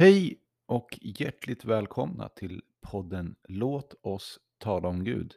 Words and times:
Hej 0.00 0.40
och 0.66 0.98
hjärtligt 1.02 1.64
välkomna 1.64 2.28
till 2.28 2.62
podden 2.80 3.36
Låt 3.48 3.94
oss 4.02 4.40
tala 4.58 4.88
om 4.88 5.04
Gud. 5.04 5.34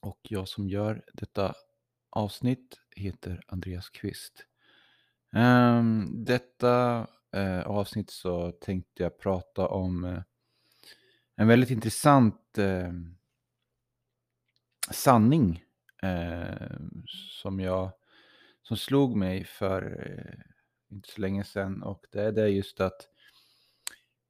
Och 0.00 0.18
jag 0.22 0.48
som 0.48 0.68
gör 0.68 1.04
detta 1.12 1.54
avsnitt 2.10 2.80
heter 2.90 3.42
Andreas 3.46 3.90
Kvist. 3.90 4.46
Um, 5.32 6.24
detta 6.24 7.06
uh, 7.36 7.60
avsnitt 7.60 8.10
så 8.10 8.50
tänkte 8.50 9.02
jag 9.02 9.18
prata 9.18 9.68
om 9.68 10.04
uh, 10.04 10.22
en 11.36 11.48
väldigt 11.48 11.70
intressant 11.70 12.58
uh, 12.58 12.92
sanning 14.90 15.64
eh, 16.02 16.76
som 17.40 17.60
jag 17.60 17.92
som 18.62 18.76
slog 18.76 19.16
mig 19.16 19.44
för 19.44 20.12
inte 20.92 21.08
så 21.08 21.20
länge 21.20 21.44
sedan 21.44 21.82
och 21.82 22.06
det 22.12 22.22
är 22.22 22.32
det 22.32 22.48
just 22.48 22.80
att 22.80 23.08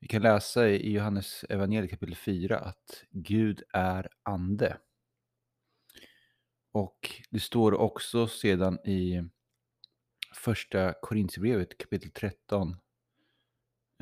vi 0.00 0.08
kan 0.08 0.22
läsa 0.22 0.68
i 0.68 0.92
Johannes 0.92 1.44
evangeliet 1.48 1.90
kapitel 1.90 2.14
4 2.14 2.58
att 2.58 3.04
Gud 3.10 3.62
är 3.72 4.08
ande. 4.22 4.78
Och 6.72 7.22
det 7.30 7.40
står 7.40 7.74
också 7.74 8.26
sedan 8.26 8.78
i 8.86 9.22
första 10.34 10.92
Korintierbrevet 11.02 11.78
kapitel 11.78 12.10
13, 12.10 12.76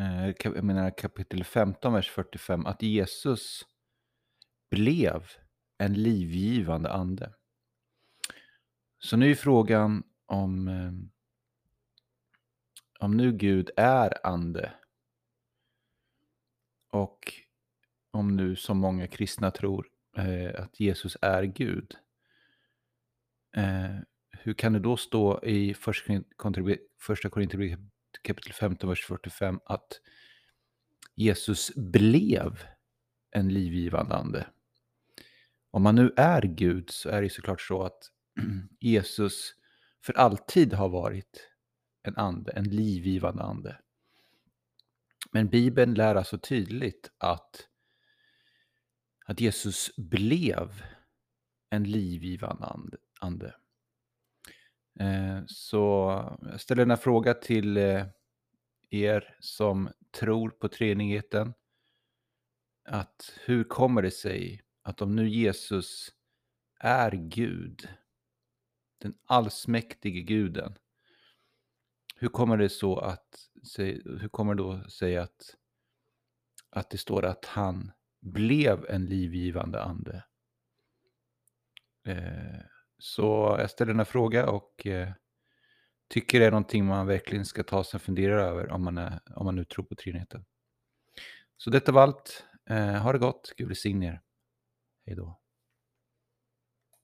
eh, 0.00 0.34
jag 0.44 0.64
menar 0.64 0.98
kapitel 0.98 1.44
15, 1.44 1.92
vers 1.92 2.10
45, 2.10 2.66
att 2.66 2.82
Jesus 2.82 3.66
blev 4.70 5.26
en 5.78 5.94
livgivande 5.94 6.92
ande. 6.92 7.34
Så 8.98 9.16
nu 9.16 9.30
är 9.30 9.34
frågan 9.34 10.02
om, 10.26 10.68
eh, 10.68 10.92
om 13.00 13.16
nu 13.16 13.32
Gud 13.32 13.70
är 13.76 14.26
ande 14.26 14.72
och 16.90 17.32
om 18.10 18.36
nu 18.36 18.56
som 18.56 18.78
många 18.78 19.06
kristna 19.06 19.50
tror 19.50 19.88
eh, 20.16 20.62
att 20.62 20.80
Jesus 20.80 21.16
är 21.22 21.42
Gud. 21.42 21.96
Eh, 23.56 23.96
hur 24.30 24.54
kan 24.54 24.72
det 24.72 24.78
då 24.78 24.96
stå 24.96 25.44
i 25.44 25.74
första 25.74 27.30
Korinthierbrevet 27.30 27.80
kapitel 28.22 28.52
15, 28.52 28.88
vers 28.88 29.04
45 29.04 29.60
att 29.64 30.00
Jesus 31.14 31.74
blev 31.74 32.64
en 33.30 33.48
livgivande 33.48 34.14
ande? 34.14 34.46
Om 35.70 35.82
man 35.82 35.94
nu 35.94 36.12
är 36.16 36.42
Gud 36.42 36.90
så 36.90 37.08
är 37.08 37.22
det 37.22 37.30
såklart 37.30 37.60
så 37.60 37.82
att 37.82 38.10
Jesus 38.80 39.54
för 40.04 40.12
alltid 40.12 40.72
har 40.72 40.88
varit 40.88 41.50
en 42.02 42.16
ande, 42.16 42.52
en 42.52 42.64
livgivande 42.64 43.42
ande. 43.42 43.78
Men 45.32 45.48
Bibeln 45.48 45.94
lär 45.94 46.14
alltså 46.14 46.38
tydligt 46.38 47.10
att, 47.18 47.68
att 49.26 49.40
Jesus 49.40 49.90
blev 49.96 50.82
en 51.70 51.84
livgivande 51.84 52.66
ande. 53.20 53.54
Eh, 55.00 55.42
så 55.46 55.78
jag 56.42 56.60
ställer 56.60 56.82
den 56.82 56.90
här 56.90 56.96
frågan 56.96 57.34
till 57.42 57.76
eh, 57.76 58.06
er 58.90 59.36
som 59.40 59.88
tror 60.10 60.50
på 60.50 60.68
treenigheten. 60.68 61.54
Att 62.84 63.32
hur 63.44 63.64
kommer 63.64 64.02
det 64.02 64.10
sig 64.10 64.62
att 64.82 65.02
om 65.02 65.16
nu 65.16 65.28
Jesus 65.28 66.12
är 66.80 67.10
Gud, 67.10 67.88
den 68.98 69.14
allsmäktige 69.24 70.20
guden, 70.20 70.74
hur 72.20 72.28
kommer 72.28 72.56
det 72.56 72.68
så 72.68 72.98
att, 72.98 73.48
hur 74.04 74.28
kommer 74.28 74.54
det 74.54 74.62
då 74.62 74.88
säga 74.88 75.22
att, 75.22 75.56
att 76.70 76.90
det 76.90 76.98
står 76.98 77.24
att 77.24 77.44
han 77.44 77.92
blev 78.20 78.86
en 78.88 79.06
livgivande 79.06 79.82
ande? 79.82 80.24
Eh, 82.06 82.60
så 82.98 83.56
jag 83.58 83.70
ställer 83.70 83.92
den 83.92 84.00
här 84.00 84.04
frågan 84.04 84.48
och 84.48 84.86
eh, 84.86 85.12
tycker 86.08 86.40
det 86.40 86.46
är 86.46 86.50
någonting 86.50 86.84
man 86.84 87.06
verkligen 87.06 87.46
ska 87.46 87.62
ta 87.62 87.84
sig 87.84 87.98
och 87.98 88.02
fundera 88.02 88.42
över 88.42 88.70
om 88.70 88.84
man, 88.84 88.98
är, 88.98 89.20
om 89.36 89.44
man 89.44 89.56
nu 89.56 89.64
tror 89.64 89.84
på 89.84 89.94
treenigheten. 89.94 90.44
Så 91.56 91.70
detta 91.70 91.92
var 91.92 92.02
allt. 92.02 92.44
Eh, 92.70 93.02
ha 93.02 93.12
det 93.12 93.18
gott. 93.18 93.54
Gud 93.56 93.68
välsigne 93.68 94.06
er. 94.06 94.20
Hej 95.06 95.16
då. 95.16 95.40